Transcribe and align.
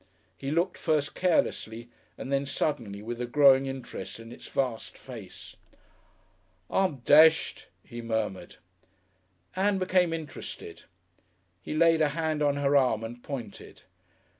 He 0.35 0.49
looked 0.49 0.79
first 0.79 1.13
carelessly 1.13 1.91
and 2.17 2.31
then 2.33 2.47
suddenly 2.47 3.03
with 3.03 3.21
a 3.21 3.27
growing 3.27 3.67
interest 3.67 4.19
in 4.19 4.31
its 4.31 4.47
vast 4.47 4.97
face. 4.97 5.55
"I'm 6.71 7.01
deshed," 7.01 7.67
he 7.83 8.01
murmured. 8.01 8.55
Ann 9.55 9.77
became 9.77 10.11
interested. 10.11 10.85
He 11.61 11.75
laid 11.75 12.01
a 12.01 12.09
hand 12.17 12.41
on 12.41 12.55
her 12.55 12.75
arm 12.75 13.03
and 13.03 13.21
pointed. 13.21 13.83